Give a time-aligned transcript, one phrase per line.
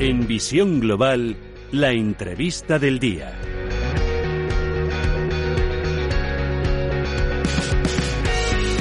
[0.00, 1.36] En Visión Global,
[1.72, 3.38] la entrevista del día.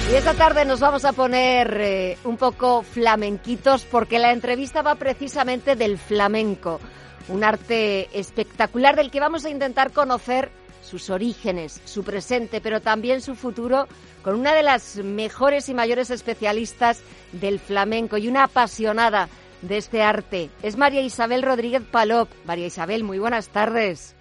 [0.09, 4.95] Y esta tarde nos vamos a poner eh, un poco flamenquitos porque la entrevista va
[4.95, 6.79] precisamente del flamenco,
[7.27, 10.49] un arte espectacular del que vamos a intentar conocer
[10.81, 13.89] sus orígenes, su presente, pero también su futuro
[14.23, 17.01] con una de las mejores y mayores especialistas
[17.33, 19.27] del flamenco y una apasionada
[19.61, 20.49] de este arte.
[20.63, 22.29] Es María Isabel Rodríguez Palop.
[22.45, 24.15] María Isabel, muy buenas tardes.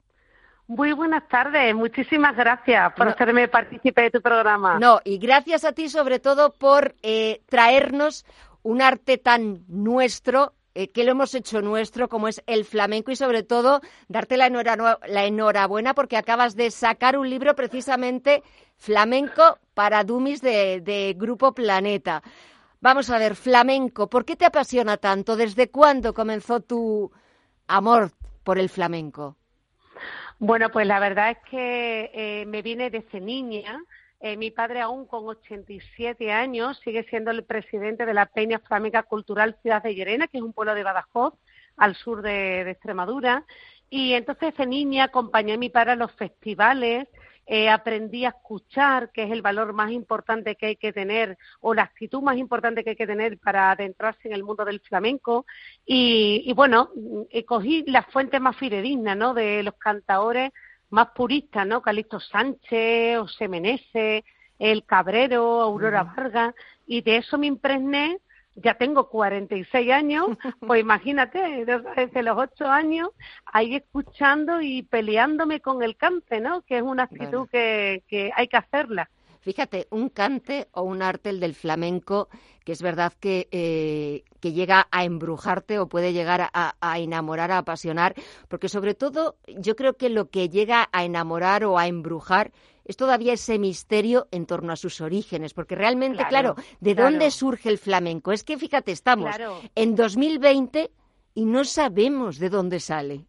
[0.67, 4.77] Muy buenas tardes, muchísimas gracias por hacerme partícipe de tu programa.
[4.79, 8.25] No, y gracias a ti sobre todo por eh, traernos
[8.63, 13.15] un arte tan nuestro, eh, que lo hemos hecho nuestro, como es el flamenco, y
[13.15, 18.43] sobre todo darte la, la enhorabuena porque acabas de sacar un libro precisamente
[18.75, 22.21] flamenco para Dumis de, de Grupo Planeta.
[22.81, 25.37] Vamos a ver, flamenco, ¿por qué te apasiona tanto?
[25.37, 27.09] ¿Desde cuándo comenzó tu
[27.67, 28.11] amor
[28.43, 29.36] por el flamenco?
[30.39, 33.83] Bueno, pues la verdad es que eh, me vine desde niña.
[34.19, 39.03] Eh, mi padre aún con 87 años sigue siendo el presidente de la Peña Flamenca
[39.03, 41.33] Cultural Ciudad de Llerena, que es un pueblo de Badajoz,
[41.75, 43.45] al sur de, Extremadura.
[43.89, 47.07] Y entonces de niña acompañé a mi padre a los festivales,
[47.49, 51.73] eh, aprendí a escuchar, que es el valor más importante que hay que tener, o
[51.73, 55.45] la actitud más importante que hay que tener para adentrarse en el mundo del flamenco.
[55.85, 56.89] Y, bueno,
[57.29, 59.33] eh, cogí la fuente más fidedigna, ¿no?
[59.33, 60.51] De los cantadores
[60.89, 61.81] más puristas, ¿no?
[61.81, 64.25] Calixto Sánchez, José Meneses,
[64.59, 66.53] El Cabrero, Aurora Vargas,
[66.85, 68.19] y de eso me impregné
[68.57, 70.27] ya tengo 46 años,
[70.59, 73.09] pues imagínate, desde los 8 años,
[73.45, 76.61] ahí escuchando y peleándome con el cante, ¿no?
[76.61, 79.09] Que es una actitud que, que hay que hacerla.
[79.41, 82.27] Fíjate, un cante o un arte, el del flamenco,
[82.65, 87.51] que es verdad que, eh, que llega a embrujarte o puede llegar a, a, enamorar,
[87.51, 88.13] a apasionar,
[88.49, 92.51] porque sobre todo yo creo que lo que llega a enamorar o a embrujar
[92.87, 97.69] es todavía ese misterio en torno a sus orígenes, porque realmente, claro, ¿de dónde surge
[97.69, 98.31] el flamenco?
[98.31, 99.35] Es que fíjate, estamos
[99.75, 100.89] en 2020
[101.35, 103.25] y no sabemos de dónde sale.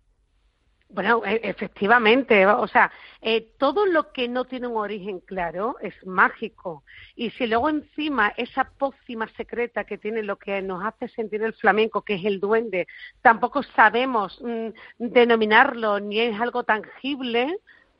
[0.90, 5.94] Bueno, e, efectivamente, o sea, eh, todo lo que no tiene un origen claro es
[6.06, 6.82] mágico.
[7.14, 11.52] Y si luego encima esa pócima secreta que tiene lo que nos hace sentir el
[11.52, 12.86] flamenco, que es el duende,
[13.20, 17.58] tampoco sabemos mm, denominarlo ni es algo tangible,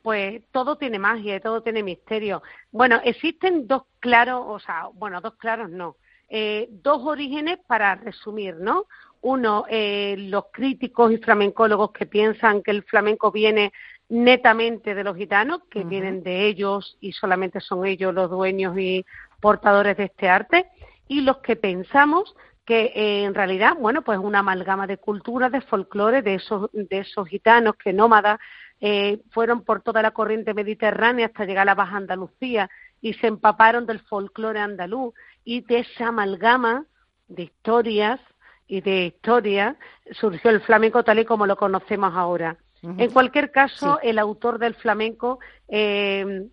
[0.08, 2.42] pues todo tiene magia y todo tiene misterio.
[2.72, 5.96] Bueno, existen dos claros, o sea, bueno, dos claros no,
[6.30, 8.86] eh, dos orígenes para resumir, ¿no?
[9.20, 13.70] Uno, eh, los críticos y flamencólogos que piensan que el flamenco viene
[14.08, 19.04] netamente de los gitanos, que vienen de ellos y solamente son ellos los dueños y
[19.42, 20.70] portadores de este arte,
[21.06, 25.60] y los que pensamos que eh, en realidad, bueno, pues una amalgama de culturas, de
[25.60, 28.38] folclore, de esos, de esos gitanos que nómadas
[28.80, 33.26] eh, fueron por toda la corriente mediterránea hasta llegar a la Baja Andalucía y se
[33.26, 36.84] empaparon del folclore andaluz y de esa amalgama
[37.28, 38.20] de historias
[38.66, 39.76] y de historia
[40.12, 42.56] surgió el flamenco tal y como lo conocemos ahora.
[42.80, 46.48] En cualquier caso, el autor del flamenco eh,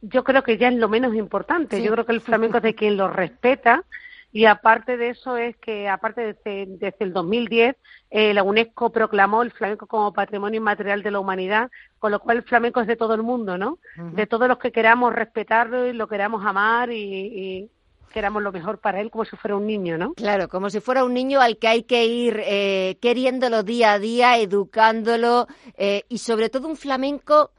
[0.00, 1.82] yo creo que ya es lo menos importante.
[1.82, 3.84] Yo creo que el flamenco es de quien lo respeta
[4.30, 7.76] y aparte de eso es que, aparte desde, desde el 2010,
[8.10, 12.38] eh, la UNESCO proclamó el flamenco como patrimonio inmaterial de la humanidad, con lo cual
[12.38, 13.78] el flamenco es de todo el mundo, ¿no?
[13.96, 17.70] De todos los que queramos respetarlo y lo queramos amar y,
[18.12, 20.14] queramos lo mejor para él como si fuera un niño, ¿no?
[20.14, 23.98] Claro, como si fuera un niño al que hay que ir eh, queriéndolo día a
[23.98, 25.46] día, educándolo
[25.76, 27.50] eh, y sobre todo un flamenco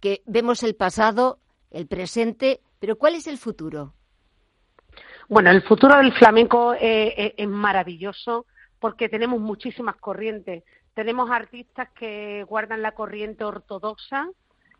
[0.00, 1.40] que vemos el pasado,
[1.72, 3.94] el presente, pero ¿cuál es el futuro?
[5.28, 8.46] Bueno, el futuro del flamenco es maravilloso
[8.78, 10.62] porque tenemos muchísimas corrientes.
[10.94, 14.28] Tenemos artistas que guardan la corriente ortodoxa,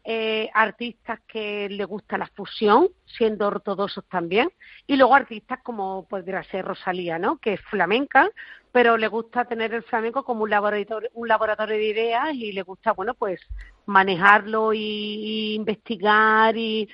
[0.08, 4.52] eh, artistas que le gusta la fusión, siendo ortodoxos también,
[4.86, 7.38] y luego artistas como podría ser Rosalía, ¿no?
[7.38, 8.30] Que es flamenca,
[8.70, 12.62] pero le gusta tener el flamenco como un laboratorio, un laboratorio de ideas y le
[12.62, 13.40] gusta, bueno, pues
[13.86, 16.88] manejarlo y, investigar y,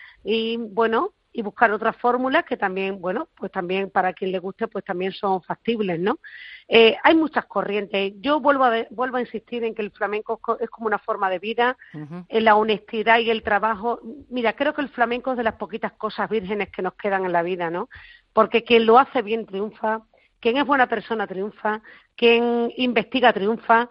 [0.71, 4.85] bueno, y buscar otras fórmulas que también, bueno, pues también para quien le guste, pues
[4.85, 6.19] también son factibles, ¿no?
[6.69, 8.13] Eh, hay muchas corrientes.
[8.21, 11.39] Yo vuelvo a, vuelvo a insistir en que el flamenco es como una forma de
[11.39, 14.01] vida, en la honestidad y el trabajo.
[14.29, 17.33] Mira, creo que el flamenco es de las poquitas cosas vírgenes que nos quedan en
[17.33, 17.89] la vida, ¿no?
[18.33, 20.03] Porque quien lo hace bien triunfa,
[20.41, 21.81] quien es buena persona triunfa,
[22.17, 23.89] quien investiga triunfa,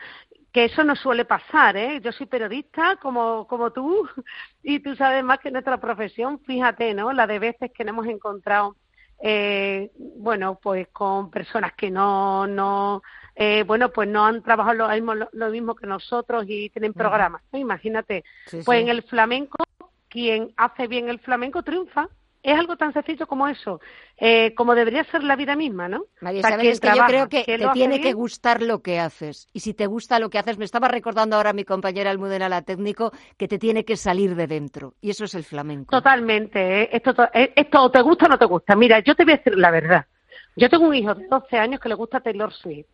[0.51, 2.01] que eso no suele pasar, ¿eh?
[2.01, 4.07] Yo soy periodista como, como tú
[4.63, 7.13] y tú sabes más que nuestra profesión, fíjate, ¿no?
[7.13, 8.75] La de veces que nos hemos encontrado,
[9.21, 13.01] eh, bueno, pues con personas que no, no,
[13.35, 17.41] eh, bueno, pues no han trabajado lo mismo, lo, mismo que nosotros y tienen programas,
[17.53, 18.23] Imagínate,
[18.65, 19.63] pues en el flamenco,
[20.09, 22.09] quien hace bien el flamenco triunfa
[22.43, 23.79] es algo tan sencillo como eso,
[24.17, 26.05] eh, como debería ser la vida misma, ¿no?
[26.21, 29.47] María es que yo creo que, te tiene que gustar lo que haces.
[29.53, 32.61] Y si te gusta lo que haces, me estaba recordando ahora mi compañera Almudena, la
[32.63, 34.95] técnico, que te tiene que salir de dentro.
[35.01, 35.95] Y eso es el flamenco.
[35.95, 36.83] Totalmente.
[36.83, 36.89] ¿eh?
[36.91, 38.75] Esto, eh, esto te gusta o no te gusta.
[38.75, 40.05] Mira, yo te voy a decir la verdad.
[40.55, 42.87] Yo tengo un hijo de 12 años que le gusta Taylor Swift.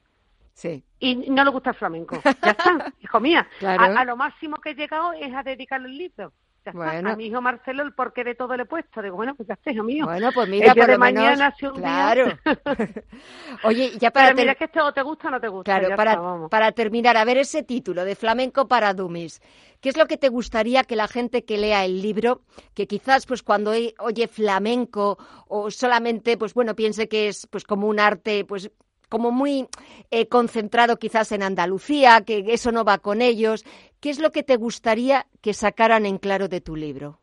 [0.53, 0.83] Sí.
[0.99, 2.19] Y no le gusta el flamenco.
[2.23, 3.47] Ya está, hijo mía.
[3.63, 6.33] A, lo máximo que he llegado es a dedicarle el libro.
[6.73, 7.11] Bueno.
[7.11, 9.01] A mi hijo Marcelo el porqué de todo le he puesto.
[9.01, 10.05] Digo, bueno, pues ya está, hijo mío.
[10.05, 12.27] Bueno, pues mira, por de mañana un claro.
[13.63, 14.27] Oye, ya para...
[14.27, 15.79] Pero mira que esto te gusta o no te gusta.
[15.79, 19.41] Claro, para, para terminar, a ver ese título de Flamenco para Dummies.
[19.81, 22.41] ¿Qué es lo que te gustaría que la gente que lea el libro,
[22.73, 25.17] que quizás pues cuando oye flamenco
[25.47, 28.71] o solamente pues bueno piense que es pues como un arte pues
[29.09, 29.67] como muy
[30.11, 33.63] eh, concentrado quizás en Andalucía, que eso no va con ellos.
[33.99, 37.19] ¿Qué es lo que te gustaría que sacaran en claro de tu libro?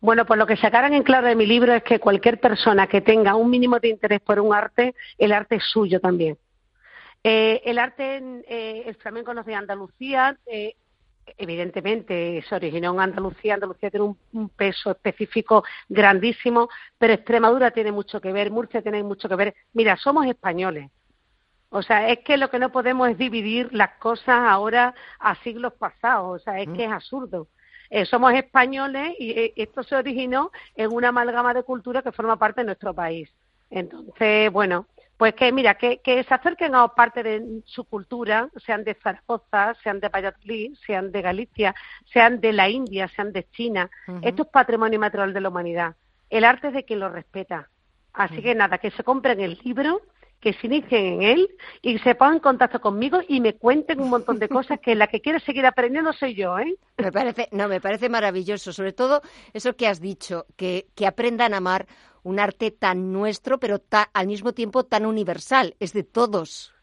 [0.00, 3.00] Bueno, pues lo que sacaran en claro de mi libro es que cualquier persona que
[3.00, 6.36] tenga un mínimo de interés por un arte, el arte es suyo también.
[7.24, 10.36] Eh, el arte, eh, el flamenco no de Andalucía,
[11.38, 16.68] evidentemente se originó en Andalucía, Andalucía tiene un, peso específico grandísimo,
[16.98, 19.54] pero Extremadura tiene mucho que ver, Murcia tiene mucho que ver.
[19.72, 20.90] Mira, somos españoles.
[21.68, 25.74] O sea, es que lo que no podemos es dividir las cosas ahora a siglos
[25.74, 27.48] pasados, o sea, es que es absurdo.
[27.90, 32.36] Eh, somos españoles y eh, esto se originó en una amalgama de cultura que forma
[32.36, 33.28] parte de nuestro país.
[33.70, 38.94] Entonces, bueno, pues que mira, que, se acerquen a parte de su cultura, sean de
[38.94, 41.74] Zaragoza, sean de Valladolid, sean de Galicia,
[42.12, 43.90] sean de la India, sean de China.
[44.22, 45.94] Esto es patrimonio material de la humanidad.
[46.28, 47.68] El arte es de quien lo respeta.
[48.12, 50.02] Así que nada, que se compren el libro,
[50.40, 51.48] que se inicien en él
[51.82, 55.06] y se pongan en contacto conmigo y me cuenten un montón de cosas que la
[55.06, 56.76] que quiere seguir aprendiendo soy yo, ¿eh?
[56.98, 59.22] Me parece, no, me parece maravilloso, sobre todo
[59.52, 61.86] eso que has dicho, que, que aprendan a amar
[62.26, 63.80] un arte tan nuestro, pero
[64.12, 66.74] al mismo tiempo tan universal, es de todos.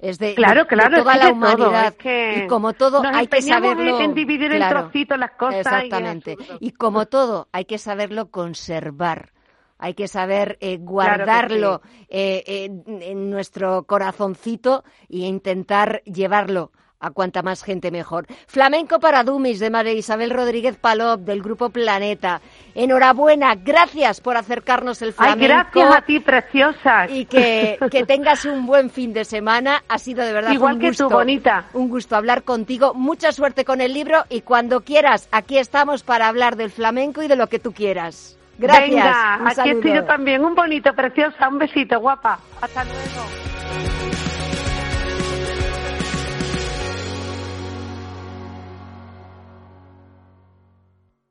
[0.00, 1.94] Es de, claro, claro, toda la humanidad.
[2.36, 4.00] y como todo hay que saberlo.
[4.00, 5.60] En dividir en trocitos las cosas.
[5.60, 6.36] Exactamente.
[6.58, 9.32] Y, como todo hay que saberlo conservar.
[9.78, 17.62] Hay que saber eh, guardarlo eh, en nuestro corazoncito e intentar llevarlo a cuanta más
[17.62, 18.26] gente mejor.
[18.46, 22.40] Flamenco para Dumis de María Isabel Rodríguez Palop del Grupo Planeta.
[22.74, 25.42] Enhorabuena, gracias por acercarnos el flamenco.
[25.42, 27.08] Ay, gracias a ti, preciosa.
[27.08, 29.82] Y que, que tengas un buen fin de semana.
[29.88, 31.66] Ha sido de verdad Igual un que gusto, tú, bonita.
[31.72, 32.94] Un gusto hablar contigo.
[32.94, 37.28] Mucha suerte con el libro y cuando quieras, aquí estamos para hablar del flamenco y
[37.28, 38.38] de lo que tú quieras.
[38.58, 38.90] Gracias.
[38.90, 40.44] Venga, aquí estoy yo también.
[40.44, 41.48] Un bonito, preciosa.
[41.48, 42.40] Un besito, guapa.
[42.60, 43.57] Hasta luego.